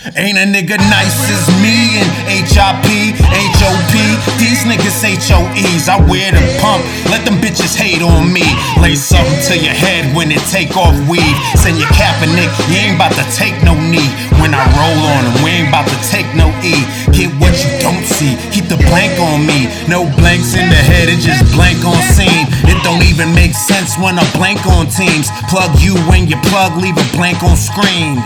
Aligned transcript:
Ain't 0.00 0.40
a 0.40 0.48
nigga 0.48 0.80
nice 0.88 1.28
as 1.28 1.44
me 1.60 2.00
and 2.00 2.08
HIP, 2.24 3.20
HOP. 3.60 3.92
These 4.40 4.64
niggas 4.64 5.04
HOEs. 5.04 5.92
I 5.92 6.00
wear 6.08 6.32
the 6.32 6.40
pump, 6.56 6.80
let 7.12 7.28
them 7.28 7.36
bitches 7.36 7.76
hate 7.76 8.00
on 8.00 8.32
me. 8.32 8.48
Lay 8.80 8.96
something 8.96 9.36
to 9.52 9.60
your 9.60 9.76
head 9.76 10.08
when 10.16 10.32
it 10.32 10.40
take 10.48 10.72
off 10.72 10.96
weed. 11.04 11.36
Send 11.60 11.76
your 11.76 11.92
cap 11.92 12.16
a 12.24 12.28
nick, 12.32 12.48
you 12.72 12.80
ain't 12.80 12.96
about 12.96 13.12
to 13.12 13.26
take 13.36 13.52
no 13.60 13.76
knee. 13.76 14.08
When 14.40 14.56
I 14.56 14.64
roll 14.72 15.00
on 15.04 15.20
them, 15.28 15.36
we 15.44 15.60
ain't 15.60 15.68
about 15.68 15.84
to 15.92 15.98
take 16.08 16.32
no 16.32 16.48
E. 16.64 16.80
Get 17.12 17.28
what 17.36 17.52
you 17.60 17.68
don't 17.84 18.00
see, 18.08 18.40
keep 18.56 18.72
the 18.72 18.80
blank 18.88 19.20
on 19.20 19.44
me. 19.44 19.68
No 19.84 20.08
blanks 20.16 20.56
in 20.56 20.64
the 20.72 20.80
head, 20.80 21.12
it 21.12 21.20
just 21.20 21.44
blank 21.52 21.84
on 21.84 22.00
scene. 22.16 22.48
It 22.64 22.80
don't 22.80 23.04
even 23.04 23.36
make 23.36 23.52
sense 23.52 24.00
when 24.00 24.16
I 24.16 24.24
blank 24.32 24.64
on 24.64 24.88
teams. 24.88 25.28
Plug 25.52 25.76
you 25.76 25.92
when 26.08 26.24
you 26.24 26.40
plug, 26.48 26.80
leave 26.80 26.96
a 26.96 27.04
blank 27.12 27.44
on 27.44 27.52
screen. 27.52 28.16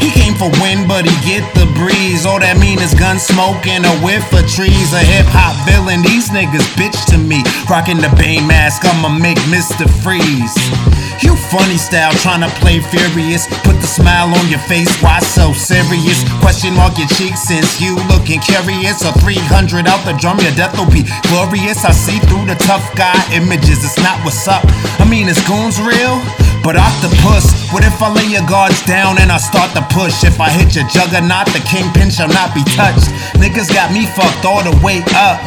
He 0.00 0.10
came 0.10 0.34
for 0.34 0.50
win, 0.62 0.86
but 0.86 1.04
he 1.04 1.14
get 1.26 1.44
the 1.54 1.66
breeze. 1.76 2.26
All 2.26 2.40
that 2.40 2.56
mean 2.58 2.80
is 2.80 2.94
gun 2.94 3.18
smoke 3.18 3.66
and 3.66 3.84
a 3.84 3.94
whiff 4.00 4.26
of 4.32 4.46
trees. 4.48 4.92
A 4.92 5.02
hip 5.02 5.26
hop 5.28 5.54
villain, 5.68 6.02
these 6.02 6.30
niggas 6.30 6.66
bitch 6.74 6.98
to 7.12 7.18
me. 7.18 7.42
Rocking 7.68 7.98
the 7.98 8.12
Bane 8.16 8.46
mask, 8.46 8.84
I'ma 8.84 9.08
make 9.08 9.38
Mr. 9.50 9.86
Freeze. 10.02 10.54
You 11.24 11.32
funny 11.48 11.80
style, 11.80 12.12
tryna 12.20 12.52
play 12.60 12.84
furious. 12.84 13.48
Put 13.64 13.80
the 13.80 13.88
smile 13.88 14.28
on 14.28 14.44
your 14.52 14.60
face, 14.68 14.92
why 15.00 15.20
so 15.24 15.56
serious? 15.56 16.20
Question 16.44 16.76
mark 16.76 17.00
your 17.00 17.08
cheek 17.16 17.32
since 17.40 17.80
you 17.80 17.96
looking 18.12 18.44
curious. 18.44 19.00
A 19.08 19.12
300 19.24 19.88
out 19.88 20.04
the 20.04 20.12
drum, 20.20 20.36
your 20.44 20.52
death 20.52 20.76
will 20.76 20.92
be 20.92 21.08
glorious. 21.32 21.80
I 21.80 21.96
see 21.96 22.20
through 22.28 22.44
the 22.44 22.60
tough 22.68 22.84
guy 22.92 23.16
images, 23.32 23.80
it's 23.80 23.96
not 24.04 24.20
what's 24.20 24.44
up. 24.46 24.68
I 25.00 25.08
mean, 25.08 25.32
is 25.32 25.40
goons 25.48 25.80
real? 25.80 26.20
But 26.60 26.76
octopus, 26.76 27.72
what 27.72 27.84
if 27.88 27.96
I 28.04 28.12
lay 28.12 28.28
your 28.28 28.44
guards 28.44 28.84
down 28.84 29.16
and 29.16 29.32
I 29.32 29.38
start 29.40 29.72
to 29.80 29.82
push? 29.96 30.24
If 30.24 30.40
I 30.40 30.50
hit 30.52 30.76
your 30.76 30.88
juggernaut, 30.92 31.48
the 31.56 31.64
kingpin 31.64 32.12
shall 32.12 32.28
not 32.28 32.52
be 32.52 32.64
touched. 32.76 33.08
Niggas 33.40 33.72
got 33.72 33.92
me 33.96 34.04
fucked 34.12 34.44
all 34.44 34.60
the 34.60 34.76
way 34.84 35.00
up. 35.16 35.40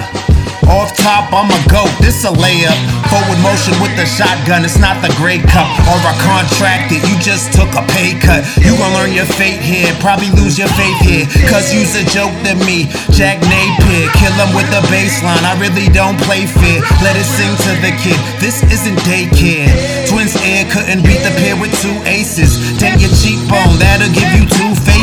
Off 0.67 0.91
top, 0.99 1.31
I'm 1.31 1.47
a 1.47 1.61
goat, 1.71 1.87
this 2.03 2.27
a 2.27 2.31
layup. 2.31 2.75
Forward 3.07 3.39
motion 3.39 3.71
with 3.79 3.95
the 3.95 4.03
shotgun, 4.03 4.67
it's 4.67 4.75
not 4.75 4.99
the 4.99 5.07
Grey 5.15 5.39
Cup 5.39 5.71
or 5.87 5.95
a 6.03 6.15
contracted. 6.19 6.99
You 7.07 7.15
just 7.23 7.55
took 7.55 7.71
a 7.79 7.83
pay 7.95 8.19
cut. 8.19 8.43
You 8.59 8.75
gon' 8.75 8.91
learn 8.91 9.15
your 9.15 9.29
fate 9.39 9.63
here, 9.63 9.95
probably 10.03 10.27
lose 10.35 10.59
your 10.59 10.67
faith 10.75 10.99
here. 10.99 11.23
Cause 11.47 11.71
you's 11.71 11.95
a 11.95 12.03
joke 12.11 12.35
to 12.43 12.59
me. 12.67 12.91
Jack 13.15 13.39
Napier, 13.47 14.11
kill 14.19 14.35
him 14.35 14.51
with 14.51 14.67
the 14.67 14.83
baseline. 14.91 15.39
I 15.47 15.55
really 15.55 15.87
don't 15.87 16.19
play 16.27 16.43
fair. 16.43 16.83
Let 16.99 17.15
it 17.15 17.23
sing 17.23 17.55
to 17.63 17.71
the 17.79 17.95
kid. 18.03 18.19
This 18.43 18.59
isn't 18.67 18.99
daycare. 19.07 19.71
Twins 20.11 20.35
air 20.43 20.67
couldn't 20.67 20.99
beat 21.07 21.23
the 21.23 21.31
pair 21.39 21.55
with 21.55 21.71
two 21.79 21.95
aces. 22.03 22.59
Take 22.75 22.99
your 22.99 23.13
cheekbone, 23.15 23.79
that'll 23.79 24.11
give 24.11 24.31
you 24.35 24.43
two 24.52 24.75
faces. 24.83 24.96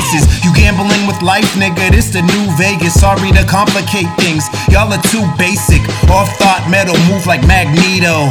Life, 1.25 1.56
nigga. 1.56 1.89
This 1.91 2.12
the 2.12 2.20
new 2.20 2.44
Vegas. 2.61 3.00
Sorry 3.00 3.33
to 3.33 3.44
complicate 3.48 4.12
things. 4.20 4.44
Y'all 4.69 4.92
are 4.92 5.00
too 5.08 5.25
basic. 5.41 5.80
Off 6.12 6.28
thought 6.36 6.69
metal, 6.69 6.92
move 7.08 7.25
like 7.25 7.41
Magneto. 7.48 8.28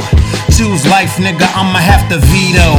Choose 0.54 0.86
life, 0.86 1.18
nigga. 1.18 1.50
I'ma 1.58 1.82
have 1.82 2.06
to 2.14 2.22
veto. 2.22 2.70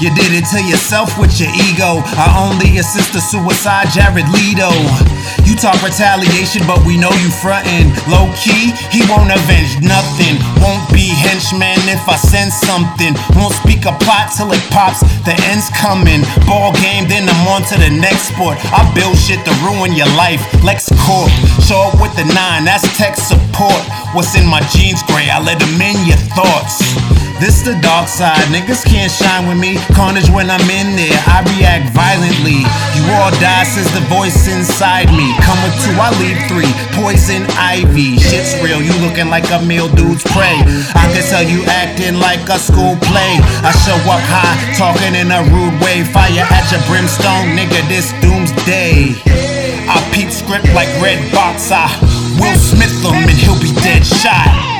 You 0.00 0.08
did 0.16 0.32
it 0.32 0.48
to 0.50 0.60
yourself 0.64 1.14
with 1.20 1.36
your 1.38 1.52
ego. 1.68 2.00
I 2.18 2.32
only 2.48 2.80
assist 2.80 3.12
the 3.12 3.20
suicide, 3.20 3.92
Jared 3.92 4.26
Leto. 4.32 4.72
You 5.44 5.54
talk 5.54 5.78
retaliation, 5.84 6.66
but 6.66 6.82
we 6.82 6.98
know 6.98 7.12
you 7.22 7.30
frontin'. 7.44 7.92
Low 8.08 8.32
key, 8.34 8.74
he 8.88 9.04
won't 9.06 9.30
avenge 9.30 9.78
nothing. 9.84 10.40
Won't 10.64 10.81
if 12.02 12.08
I 12.08 12.16
send 12.18 12.50
something. 12.50 13.14
Won't 13.38 13.54
speak 13.54 13.86
a 13.86 13.94
plot 14.02 14.34
till 14.34 14.50
it 14.50 14.62
pops. 14.74 15.06
The 15.22 15.38
end's 15.46 15.70
coming. 15.70 16.26
Ball 16.50 16.74
game, 16.82 17.06
then 17.06 17.30
I'm 17.30 17.46
on 17.46 17.62
to 17.70 17.78
the 17.78 17.90
next 17.90 18.34
sport. 18.34 18.58
I 18.74 18.82
build 18.94 19.14
shit 19.14 19.38
to 19.46 19.52
ruin 19.62 19.94
your 19.94 20.10
life. 20.18 20.42
Lex 20.66 20.90
Corp. 21.06 21.30
Show 21.62 21.78
up 21.78 22.02
with 22.02 22.14
the 22.18 22.26
nine, 22.34 22.66
that's 22.66 22.82
tech 22.98 23.14
support. 23.14 23.78
What's 24.14 24.34
in 24.34 24.46
my 24.46 24.60
jeans 24.74 25.02
gray? 25.06 25.30
I 25.30 25.38
let 25.38 25.62
them 25.62 25.78
in 25.78 25.96
your 26.04 26.18
thoughts. 26.34 26.82
This 27.42 27.66
the 27.66 27.74
dark 27.82 28.06
side, 28.06 28.38
niggas 28.54 28.86
can't 28.86 29.10
shine 29.10 29.50
with 29.50 29.58
me. 29.58 29.74
Carnage 29.98 30.30
when 30.30 30.46
I'm 30.46 30.62
in 30.70 30.94
there, 30.94 31.18
I 31.26 31.42
react 31.58 31.90
violently. 31.90 32.62
You 32.94 33.02
all 33.18 33.34
die, 33.42 33.66
says 33.66 33.90
the 33.90 34.06
voice 34.06 34.46
inside 34.46 35.10
me. 35.10 35.26
Come 35.42 35.58
with 35.66 35.74
two, 35.82 35.90
I 35.98 36.14
leave 36.22 36.38
three. 36.46 36.70
Poison 36.94 37.42
ivy, 37.58 38.14
shit's 38.22 38.54
real. 38.62 38.78
You 38.78 38.94
looking 39.02 39.26
like 39.26 39.50
a 39.50 39.58
meal 39.58 39.90
dude's 39.90 40.22
prey. 40.30 40.54
I 40.94 41.10
can 41.10 41.26
tell 41.26 41.42
you 41.42 41.66
acting 41.66 42.22
like 42.22 42.46
a 42.46 42.62
school 42.62 42.94
play. 43.10 43.42
I 43.66 43.74
show 43.74 43.98
up 44.06 44.22
high, 44.22 44.54
talking 44.78 45.18
in 45.18 45.34
a 45.34 45.42
rude 45.50 45.74
way. 45.82 46.06
Fire 46.06 46.46
at 46.46 46.70
your 46.70 46.78
brimstone, 46.86 47.58
nigga. 47.58 47.82
This 47.90 48.14
doomsday. 48.22 49.18
I 49.90 49.98
peep 50.14 50.30
script 50.30 50.70
like 50.78 50.94
red 51.02 51.18
box. 51.34 51.74
I 51.74 51.90
Will 52.38 52.54
Smith 52.54 53.02
him 53.02 53.26
and 53.26 53.34
he'll 53.34 53.58
be 53.58 53.74
dead 53.82 54.06
shot. 54.06 54.71